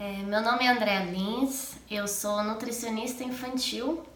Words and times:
É, 0.00 0.18
meu 0.18 0.40
nome 0.40 0.64
é 0.64 0.68
Andréa 0.68 1.02
Lins, 1.06 1.76
eu 1.90 2.06
sou 2.06 2.44
nutricionista 2.44 3.24
infantil 3.24 4.06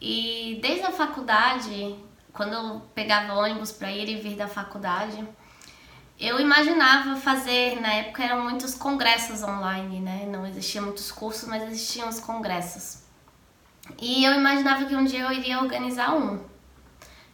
e 0.00 0.58
desde 0.62 0.86
a 0.86 0.90
faculdade, 0.90 1.94
quando 2.32 2.54
eu 2.54 2.80
pegava 2.94 3.34
ônibus 3.34 3.70
para 3.70 3.92
ir 3.92 4.08
e 4.08 4.16
vir 4.16 4.36
da 4.36 4.48
faculdade, 4.48 5.22
eu 6.18 6.40
imaginava 6.40 7.14
fazer, 7.14 7.78
na 7.78 7.92
época 7.92 8.24
eram 8.24 8.42
muitos 8.42 8.74
congressos 8.74 9.42
online, 9.42 10.00
né? 10.00 10.24
Não 10.32 10.46
existiam 10.46 10.86
muitos 10.86 11.12
cursos, 11.12 11.46
mas 11.46 11.64
existiam 11.64 12.08
os 12.08 12.18
congressos. 12.18 13.02
E 14.00 14.24
eu 14.24 14.32
imaginava 14.32 14.86
que 14.86 14.96
um 14.96 15.04
dia 15.04 15.24
eu 15.24 15.32
iria 15.32 15.60
organizar 15.60 16.16
um. 16.16 16.42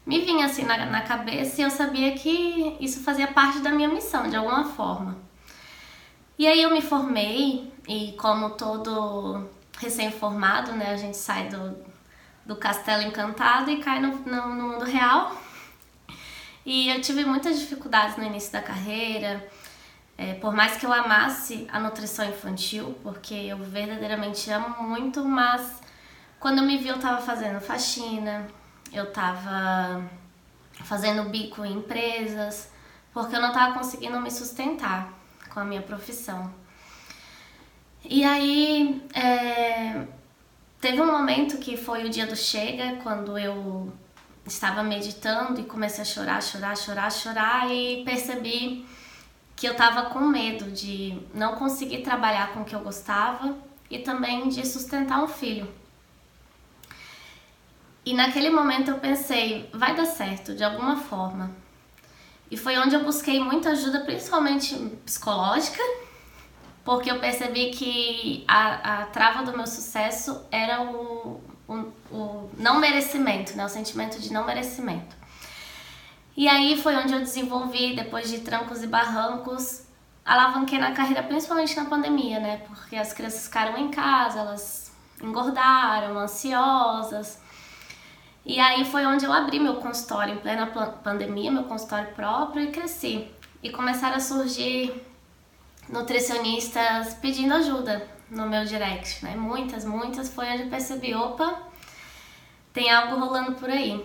Me 0.04 0.18
vinha 0.22 0.46
assim 0.46 0.64
na, 0.64 0.84
na 0.86 1.02
cabeça 1.02 1.60
e 1.60 1.64
eu 1.64 1.70
sabia 1.70 2.10
que 2.16 2.76
isso 2.80 3.04
fazia 3.04 3.29
parte 3.29 3.60
da 3.60 3.70
minha 3.70 3.88
missão, 3.88 4.29
de 4.29 4.34
alguma 4.34 4.64
forma. 4.64 5.30
E 6.43 6.46
aí 6.48 6.61
eu 6.61 6.72
me 6.72 6.82
formei 6.82 7.72
e 7.86 8.16
como 8.18 8.50
todo 8.50 9.48
recém-formado, 9.79 10.72
né, 10.72 10.90
a 10.90 10.96
gente 10.96 11.17
sai 11.17 11.46
do, 11.46 11.76
do 12.44 12.57
castelo 12.57 13.04
encantado 13.04 13.71
e 13.71 13.76
cai 13.76 14.00
no, 14.00 14.08
no, 14.08 14.48
no 14.48 14.68
mundo 14.70 14.84
real. 14.84 15.40
E 16.67 16.89
eu 16.89 17.00
tive 17.00 17.25
muitas 17.25 17.61
dificuldades 17.61 18.17
no 18.17 18.25
início 18.25 18.50
da 18.50 18.61
carreira, 18.61 19.48
é, 20.18 20.34
por 20.34 20.53
mais 20.53 20.76
que 20.76 20.84
eu 20.84 20.93
amasse 20.93 21.68
a 21.72 21.79
nutrição 21.79 22.29
infantil, 22.29 22.98
porque 23.04 23.34
eu 23.34 23.59
verdadeiramente 23.59 24.50
amo 24.50 24.82
muito, 24.82 25.25
mas 25.25 25.81
quando 26.40 26.59
eu 26.59 26.64
me 26.64 26.76
vi 26.76 26.89
eu 26.89 26.96
estava 26.96 27.22
fazendo 27.22 27.61
faxina, 27.61 28.48
eu 28.93 29.04
estava 29.04 30.11
fazendo 30.82 31.31
bico 31.31 31.64
em 31.64 31.75
empresas, 31.75 32.69
porque 33.12 33.36
eu 33.36 33.41
não 33.41 33.50
estava 33.50 33.78
conseguindo 33.78 34.20
me 34.20 34.28
sustentar 34.28 35.22
com 35.52 35.61
a 35.61 35.64
minha 35.64 35.83
profissão. 35.83 36.52
E 38.05 38.24
aí, 38.24 39.02
é, 39.14 40.06
teve 40.80 41.00
um 41.00 41.06
momento 41.06 41.59
que 41.59 41.77
foi 41.77 42.05
o 42.05 42.11
dia 42.11 42.27
do 42.27 42.36
chega, 42.36 42.97
quando 43.03 43.39
eu 43.39 43.92
estava 44.44 44.83
meditando 44.83 45.61
e 45.61 45.64
comecei 45.64 46.03
a 46.03 46.05
chorar, 46.05 46.42
chorar, 46.42 46.77
chorar, 46.77 47.12
chorar 47.12 47.70
e 47.70 48.03
percebi 48.05 48.84
que 49.55 49.69
eu 49.69 49.72
estava 49.72 50.11
com 50.11 50.20
medo 50.20 50.70
de 50.72 51.20
não 51.33 51.55
conseguir 51.55 51.98
trabalhar 52.03 52.53
com 52.53 52.62
o 52.62 52.64
que 52.64 52.75
eu 52.75 52.81
gostava 52.81 53.56
e 53.89 53.98
também 53.98 54.48
de 54.48 54.66
sustentar 54.66 55.22
um 55.22 55.28
filho. 55.28 55.69
E 58.05 58.12
naquele 58.14 58.50
momento 58.50 58.91
eu 58.91 58.98
pensei, 58.98 59.70
vai 59.72 59.94
dar 59.94 60.06
certo 60.06 60.56
de 60.56 60.64
alguma 60.64 60.97
forma. 60.97 61.62
E 62.53 62.56
foi 62.58 62.77
onde 62.77 62.95
eu 62.95 63.03
busquei 63.03 63.42
muita 63.42 63.70
ajuda, 63.70 64.00
principalmente 64.00 64.77
psicológica, 65.06 65.83
porque 66.84 67.11
eu 67.11 67.19
percebi 67.19 67.70
que 67.70 68.44
a, 68.47 69.05
a 69.05 69.06
trava 69.06 69.42
do 69.42 69.56
meu 69.56 69.67
sucesso 69.67 70.39
era 70.50 70.83
o, 70.83 71.41
o, 71.67 71.75
o 72.11 72.50
não 72.59 72.78
merecimento, 72.78 73.56
né? 73.56 73.64
o 73.64 73.70
sentimento 73.70 74.20
de 74.20 74.31
não 74.31 74.44
merecimento. 74.44 75.17
E 76.36 76.47
aí 76.47 76.77
foi 76.77 76.94
onde 76.94 77.14
eu 77.14 77.20
desenvolvi, 77.20 77.97
depois 77.97 78.28
de 78.28 78.41
trancos 78.41 78.83
e 78.83 78.87
barrancos, 78.87 79.84
alavanquei 80.22 80.78
na 80.78 80.92
carreira, 80.92 81.22
principalmente 81.22 81.75
na 81.75 81.87
pandemia, 81.87 82.39
né? 82.39 82.59
Porque 82.66 82.97
as 82.97 83.14
crianças 83.14 83.44
ficaram 83.44 83.78
em 83.78 83.91
casa, 83.91 84.41
elas 84.41 84.92
engordaram, 85.22 86.19
ansiosas. 86.19 87.39
E 88.45 88.59
aí 88.59 88.85
foi 88.85 89.07
onde 89.07 89.25
eu 89.25 89.33
abri 89.33 89.61
meu 89.61 89.77
consultório 89.77 90.35
em 90.35 90.39
plena 90.39 90.67
pandemia, 91.05 91.51
meu 91.51 91.65
consultório 91.65 92.12
próprio 92.15 92.65
e 92.65 92.73
cresci. 92.73 93.31
E 93.62 93.71
começaram 93.71 94.17
a 94.17 94.21
surgir 94.21 94.93
nutricionistas 95.89 97.15
pedindo 97.15 97.55
ajuda 97.55 98.07
no 98.29 98.49
meu 98.49 98.65
direct, 98.65 99.25
né? 99.25 99.37
Muitas, 99.37 99.84
muitas. 99.84 100.29
Foi 100.29 100.47
onde 100.49 100.65
eu 100.65 100.71
percebi, 100.71 101.15
opa, 101.15 101.57
tem 102.73 102.91
algo 102.91 103.21
rolando 103.21 103.53
por 103.53 103.71
aí. 103.71 104.05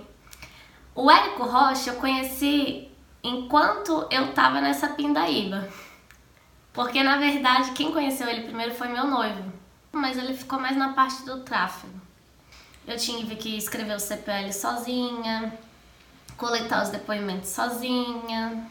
O 0.94 1.10
Érico 1.10 1.44
Rocha 1.44 1.92
eu 1.92 1.96
conheci 1.96 2.92
enquanto 3.24 4.08
eu 4.12 4.34
tava 4.34 4.62
nessa 4.62 4.90
pindaíba. 4.90 5.68
Porque 6.74 7.02
na 7.02 7.18
verdade 7.18 7.72
quem 7.72 7.92
conheceu 7.92 8.28
ele 8.28 8.44
primeiro 8.44 8.76
foi 8.76 8.90
meu 8.90 9.08
noivo. 9.08 9.52
Mas 9.92 10.18
ele 10.18 10.36
ficou 10.36 10.60
mais 10.60 10.78
na 10.78 10.94
parte 10.94 11.26
do 11.26 11.42
tráfego. 11.42 12.07
Eu 12.88 12.96
tive 12.96 13.36
que 13.36 13.58
escrever 13.58 13.96
o 13.96 14.00
CPL 14.00 14.54
sozinha, 14.54 15.54
coletar 16.38 16.84
os 16.84 16.90
depoimentos 16.90 17.50
sozinha. 17.50 18.66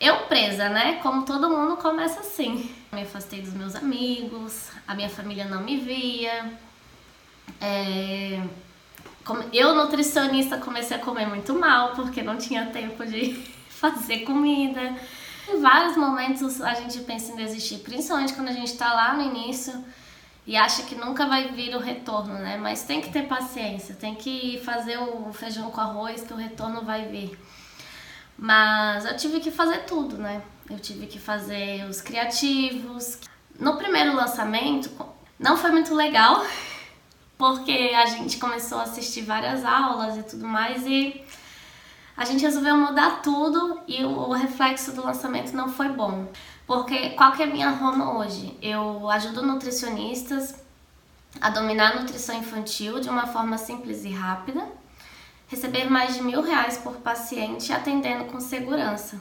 Eu 0.00 0.20
presa, 0.20 0.70
né? 0.70 0.94
Como 1.02 1.26
todo 1.26 1.50
mundo 1.50 1.76
começa 1.76 2.20
assim. 2.20 2.74
Me 2.90 3.02
afastei 3.02 3.42
dos 3.42 3.52
meus 3.52 3.74
amigos, 3.74 4.70
a 4.88 4.94
minha 4.94 5.10
família 5.10 5.44
não 5.44 5.62
me 5.62 5.76
via. 5.76 6.50
É... 7.60 8.42
Eu, 9.52 9.74
nutricionista, 9.74 10.56
comecei 10.56 10.96
a 10.96 11.00
comer 11.00 11.26
muito 11.26 11.52
mal 11.54 11.92
porque 11.94 12.22
não 12.22 12.38
tinha 12.38 12.66
tempo 12.66 13.04
de 13.04 13.34
fazer 13.68 14.20
comida. 14.20 14.96
Em 15.46 15.60
vários 15.60 15.94
momentos 15.96 16.60
a 16.62 16.72
gente 16.72 17.00
pensa 17.00 17.32
em 17.32 17.36
desistir, 17.36 17.78
principalmente 17.78 18.32
quando 18.32 18.48
a 18.48 18.52
gente 18.52 18.76
tá 18.78 18.94
lá 18.94 19.14
no 19.14 19.22
início 19.22 19.84
e 20.46 20.56
acha 20.56 20.84
que 20.84 20.94
nunca 20.94 21.26
vai 21.26 21.48
vir 21.48 21.74
o 21.74 21.80
retorno, 21.80 22.34
né? 22.34 22.56
Mas 22.56 22.84
tem 22.84 23.00
que 23.00 23.10
ter 23.10 23.22
paciência, 23.22 23.96
tem 23.96 24.14
que 24.14 24.60
fazer 24.64 24.96
o 24.98 25.32
feijão 25.32 25.70
com 25.70 25.80
arroz 25.80 26.22
que 26.22 26.32
o 26.32 26.36
retorno 26.36 26.82
vai 26.82 27.06
vir. 27.06 27.36
Mas 28.38 29.04
eu 29.04 29.16
tive 29.16 29.40
que 29.40 29.50
fazer 29.50 29.84
tudo, 29.84 30.16
né? 30.18 30.42
Eu 30.70 30.78
tive 30.78 31.06
que 31.06 31.18
fazer 31.18 31.84
os 31.88 32.00
criativos. 32.00 33.18
No 33.58 33.76
primeiro 33.76 34.14
lançamento 34.14 34.90
não 35.38 35.56
foi 35.56 35.72
muito 35.72 35.94
legal, 35.94 36.44
porque 37.36 37.92
a 37.94 38.06
gente 38.06 38.38
começou 38.38 38.78
a 38.78 38.82
assistir 38.82 39.22
várias 39.22 39.64
aulas 39.64 40.16
e 40.16 40.22
tudo 40.22 40.46
mais 40.46 40.86
e 40.86 41.24
a 42.16 42.24
gente 42.24 42.42
resolveu 42.42 42.76
mudar 42.76 43.20
tudo 43.20 43.80
e 43.86 44.04
o 44.04 44.32
reflexo 44.32 44.92
do 44.92 45.04
lançamento 45.04 45.52
não 45.52 45.68
foi 45.68 45.88
bom. 45.88 46.28
Porque 46.66 47.10
qual 47.10 47.32
que 47.32 47.42
é 47.42 47.46
a 47.46 47.48
minha 47.48 47.70
Roma 47.70 48.18
hoje? 48.18 48.56
Eu 48.60 49.08
ajudo 49.08 49.42
nutricionistas 49.42 50.54
a 51.40 51.50
dominar 51.50 51.92
a 51.92 52.00
nutrição 52.00 52.36
infantil 52.36 52.98
de 52.98 53.08
uma 53.08 53.26
forma 53.26 53.56
simples 53.56 54.04
e 54.04 54.10
rápida, 54.10 54.66
receber 55.46 55.88
mais 55.88 56.14
de 56.14 56.22
mil 56.22 56.42
reais 56.42 56.78
por 56.78 56.94
paciente 56.96 57.72
atendendo 57.72 58.24
com 58.24 58.40
segurança. 58.40 59.20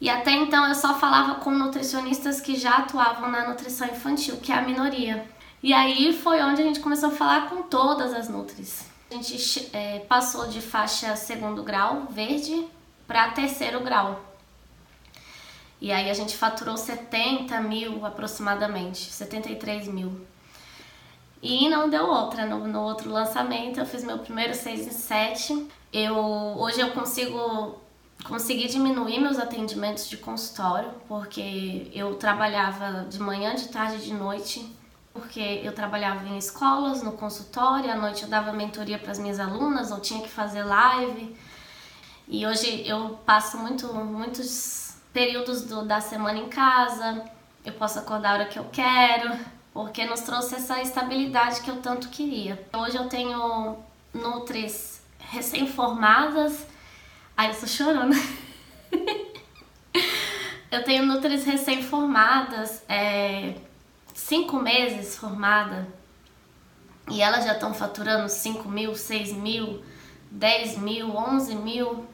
E 0.00 0.10
até 0.10 0.32
então 0.32 0.66
eu 0.66 0.74
só 0.74 0.94
falava 0.94 1.36
com 1.36 1.50
nutricionistas 1.50 2.40
que 2.40 2.56
já 2.56 2.78
atuavam 2.78 3.30
na 3.30 3.48
nutrição 3.48 3.86
infantil, 3.88 4.36
que 4.38 4.52
é 4.52 4.56
a 4.56 4.62
minoria. 4.62 5.26
E 5.62 5.72
aí 5.72 6.12
foi 6.12 6.42
onde 6.42 6.60
a 6.60 6.64
gente 6.64 6.80
começou 6.80 7.08
a 7.08 7.12
falar 7.12 7.48
com 7.48 7.62
todas 7.62 8.12
as 8.12 8.28
nutris. 8.28 8.86
A 9.10 9.14
gente 9.14 9.70
é, 9.72 10.00
passou 10.00 10.48
de 10.48 10.60
faixa 10.60 11.14
segundo 11.14 11.62
grau, 11.62 12.06
verde, 12.10 12.66
para 13.06 13.30
terceiro 13.30 13.80
grau. 13.80 14.31
E 15.82 15.90
aí 15.90 16.08
a 16.08 16.14
gente 16.14 16.36
faturou 16.36 16.76
70 16.76 17.60
mil 17.60 18.06
aproximadamente, 18.06 19.10
73 19.10 19.88
mil. 19.88 20.12
E 21.42 21.68
não 21.68 21.90
deu 21.90 22.06
outra. 22.06 22.46
No, 22.46 22.68
no 22.68 22.82
outro 22.82 23.10
lançamento 23.10 23.80
eu 23.80 23.84
fiz 23.84 24.04
meu 24.04 24.16
primeiro 24.20 24.54
6 24.54 24.86
em 24.86 24.90
7. 24.92 25.66
Eu, 25.92 26.16
hoje 26.16 26.78
eu 26.78 26.92
consigo 26.92 27.80
consegui 28.22 28.68
diminuir 28.68 29.18
meus 29.18 29.40
atendimentos 29.40 30.08
de 30.08 30.16
consultório, 30.18 30.88
porque 31.08 31.90
eu 31.92 32.14
trabalhava 32.14 33.04
de 33.06 33.18
manhã, 33.18 33.56
de 33.56 33.66
tarde 33.66 33.96
e 33.96 34.06
de 34.06 34.14
noite, 34.14 34.64
porque 35.12 35.60
eu 35.64 35.72
trabalhava 35.74 36.24
em 36.28 36.38
escolas, 36.38 37.02
no 37.02 37.10
consultório, 37.10 37.90
à 37.90 37.96
noite 37.96 38.22
eu 38.22 38.28
dava 38.28 38.52
mentoria 38.52 39.00
para 39.00 39.10
as 39.10 39.18
minhas 39.18 39.40
alunas, 39.40 39.90
ou 39.90 39.98
tinha 39.98 40.22
que 40.22 40.28
fazer 40.28 40.62
live. 40.62 41.36
E 42.28 42.46
hoje 42.46 42.86
eu 42.86 43.18
passo 43.26 43.58
muito, 43.58 43.92
muitos 43.92 44.91
períodos 45.12 45.62
do, 45.62 45.84
da 45.84 46.00
semana 46.00 46.38
em 46.38 46.48
casa, 46.48 47.24
eu 47.64 47.72
posso 47.74 47.98
acordar 47.98 48.30
a 48.30 48.34
hora 48.34 48.44
que 48.46 48.58
eu 48.58 48.64
quero, 48.72 49.38
porque 49.72 50.04
nos 50.04 50.20
trouxe 50.20 50.54
essa 50.54 50.80
estabilidade 50.80 51.60
que 51.60 51.70
eu 51.70 51.76
tanto 51.76 52.08
queria. 52.08 52.64
Hoje 52.72 52.96
eu 52.96 53.08
tenho 53.08 53.78
nutris 54.12 55.02
recém-formadas. 55.18 56.66
Ai, 57.36 57.50
eu 57.50 57.60
tô 57.60 57.66
chorando. 57.66 58.14
eu 60.70 60.84
tenho 60.84 61.06
nutris 61.06 61.44
recém-formadas, 61.44 62.82
é, 62.88 63.54
cinco 64.14 64.58
meses 64.58 65.16
formada, 65.16 65.86
e 67.10 67.20
elas 67.20 67.44
já 67.44 67.52
estão 67.52 67.74
faturando 67.74 68.28
5 68.28 68.68
mil, 68.68 68.94
6 68.94 69.32
mil, 69.32 69.82
10 70.30 70.78
mil, 70.78 71.14
11 71.14 71.54
mil. 71.56 72.06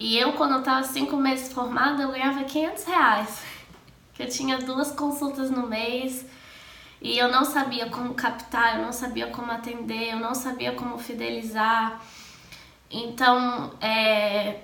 E 0.00 0.16
eu, 0.16 0.32
quando 0.32 0.54
eu 0.54 0.62
tava 0.62 0.82
cinco 0.82 1.14
meses 1.18 1.52
formada, 1.52 2.02
eu 2.02 2.10
ganhava 2.10 2.42
500 2.42 2.84
reais. 2.84 3.42
Que 4.14 4.22
eu 4.22 4.28
tinha 4.28 4.56
duas 4.56 4.90
consultas 4.92 5.50
no 5.50 5.66
mês 5.66 6.24
e 7.02 7.18
eu 7.18 7.30
não 7.30 7.44
sabia 7.44 7.86
como 7.90 8.14
captar, 8.14 8.76
eu 8.78 8.82
não 8.82 8.92
sabia 8.92 9.26
como 9.26 9.52
atender, 9.52 10.14
eu 10.14 10.18
não 10.18 10.34
sabia 10.34 10.72
como 10.72 10.98
fidelizar. 10.98 12.00
Então, 12.90 13.74
é, 13.78 14.60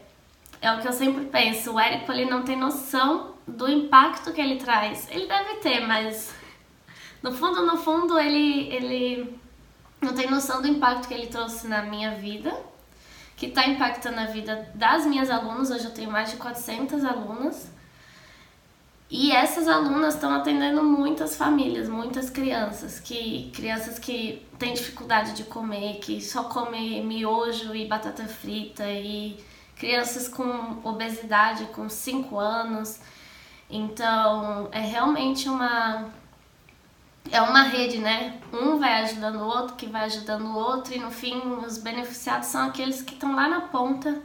é 0.63 0.73
o 0.73 0.81
que 0.81 0.89
eu 0.89 0.93
sempre 0.93 1.27
penso, 1.27 1.75
o 1.75 1.79
Érico 1.79 2.11
ele 2.13 2.25
não 2.25 2.43
tem 2.43 2.57
noção 2.57 3.35
do 3.47 3.69
impacto 3.69 4.33
que 4.33 4.41
ele 4.41 4.57
traz. 4.57 5.07
Ele 5.11 5.27
deve 5.27 5.57
ter, 5.57 5.87
mas 5.87 6.35
no 7.23 7.31
fundo, 7.31 7.65
no 7.67 7.77
fundo, 7.77 8.19
ele, 8.19 8.69
ele 8.75 9.39
não 10.01 10.15
tem 10.15 10.31
noção 10.31 10.63
do 10.63 10.69
impacto 10.69 11.09
que 11.09 11.15
ele 11.15 11.27
trouxe 11.27 11.69
na 11.69 11.83
minha 11.83 12.13
vida, 12.13 12.59
que 13.37 13.47
está 13.47 13.67
impactando 13.69 14.19
a 14.19 14.25
vida 14.25 14.69
das 14.75 15.05
minhas 15.05 15.31
alunas. 15.31 15.71
Hoje 15.71 15.85
eu 15.85 15.95
tenho 15.95 16.11
mais 16.11 16.31
de 16.31 16.37
400 16.37 17.05
alunas. 17.05 17.71
E 19.09 19.31
essas 19.31 19.69
alunas 19.69 20.15
estão 20.15 20.35
atendendo 20.35 20.83
muitas 20.83 21.37
famílias, 21.37 21.89
muitas 21.89 22.29
crianças, 22.29 22.99
que 22.99 23.53
crianças 23.55 24.01
que 24.01 24.45
têm 24.59 24.75
dificuldade 24.75 25.33
de 25.35 25.45
comer, 25.45 25.99
que 26.01 26.21
só 26.21 26.45
comem 26.45 27.05
miojo 27.07 27.73
e 27.73 27.87
batata 27.87 28.25
frita 28.25 28.85
e 28.91 29.39
crianças 29.77 30.27
com 30.27 30.81
obesidade 30.83 31.67
com 31.67 31.89
5 31.89 32.37
anos. 32.37 32.99
Então, 33.71 34.69
é 34.73 34.81
realmente 34.81 35.49
uma 35.49 36.11
é 37.31 37.41
uma 37.41 37.63
rede, 37.63 37.99
né? 37.99 38.41
Um 38.53 38.79
vai 38.79 39.03
ajudando 39.03 39.37
o 39.37 39.47
outro, 39.47 39.77
que 39.77 39.87
vai 39.87 40.05
ajudando 40.05 40.47
o 40.47 40.55
outro 40.55 40.95
e 40.95 40.99
no 40.99 41.11
fim 41.11 41.41
os 41.65 41.79
beneficiados 41.79 42.49
são 42.49 42.69
aqueles 42.69 43.03
que 43.03 43.15
estão 43.15 43.35
lá 43.35 43.49
na 43.49 43.63
ponta 43.63 44.23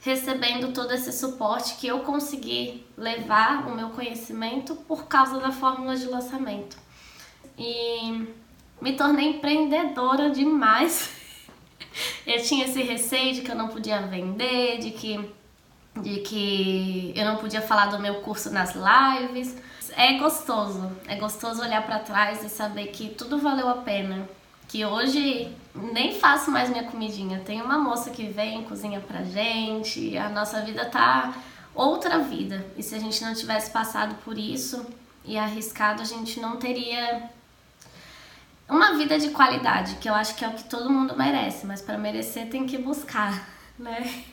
recebendo 0.00 0.72
todo 0.72 0.92
esse 0.92 1.12
suporte 1.12 1.74
que 1.76 1.86
eu 1.86 2.00
consegui 2.00 2.86
levar 2.96 3.66
o 3.68 3.74
meu 3.74 3.90
conhecimento 3.90 4.76
por 4.76 5.06
causa 5.06 5.38
da 5.38 5.50
fórmula 5.50 5.96
de 5.96 6.06
lançamento. 6.06 6.76
E 7.58 8.26
me 8.80 8.92
tornei 8.92 9.30
empreendedora 9.30 10.30
demais. 10.30 11.10
eu 12.26 12.40
tinha 12.42 12.66
esse 12.66 12.80
receio 12.82 13.34
de 13.34 13.40
que 13.42 13.50
eu 13.50 13.56
não 13.56 13.68
podia 13.68 14.00
vender, 14.02 14.78
de 14.78 14.92
que 14.92 15.30
de 16.02 16.20
que 16.20 17.12
eu 17.16 17.24
não 17.24 17.36
podia 17.36 17.60
falar 17.60 17.86
do 17.86 17.98
meu 17.98 18.16
curso 18.16 18.50
nas 18.50 18.74
lives. 18.74 19.56
É 19.96 20.18
gostoso, 20.18 20.92
é 21.06 21.16
gostoso 21.16 21.62
olhar 21.62 21.84
para 21.84 21.98
trás 21.98 22.44
e 22.44 22.48
saber 22.48 22.88
que 22.88 23.08
tudo 23.10 23.38
valeu 23.38 23.68
a 23.68 23.76
pena 23.76 24.28
que 24.68 24.84
hoje 24.84 25.50
nem 25.74 26.14
faço 26.14 26.50
mais 26.50 26.68
minha 26.68 26.84
comidinha. 26.84 27.40
Tem 27.40 27.62
uma 27.62 27.78
moça 27.78 28.10
que 28.10 28.28
vem, 28.28 28.62
cozinha 28.64 29.00
pra 29.00 29.24
gente, 29.24 30.16
a 30.16 30.28
nossa 30.28 30.60
vida 30.60 30.84
tá 30.84 31.34
outra 31.74 32.18
vida. 32.18 32.64
E 32.76 32.82
se 32.82 32.94
a 32.94 32.98
gente 32.98 33.24
não 33.24 33.34
tivesse 33.34 33.70
passado 33.70 34.14
por 34.16 34.36
isso 34.36 34.86
e 35.24 35.38
arriscado, 35.38 36.02
a 36.02 36.04
gente 36.04 36.38
não 36.38 36.58
teria 36.58 37.30
uma 38.68 38.94
vida 38.98 39.18
de 39.18 39.30
qualidade, 39.30 39.94
que 39.94 40.08
eu 40.08 40.14
acho 40.14 40.34
que 40.34 40.44
é 40.44 40.48
o 40.48 40.52
que 40.52 40.64
todo 40.64 40.90
mundo 40.90 41.16
merece, 41.16 41.66
mas 41.66 41.80
para 41.80 41.96
merecer 41.96 42.50
tem 42.50 42.66
que 42.66 42.76
buscar, 42.76 43.48
né? 43.78 44.24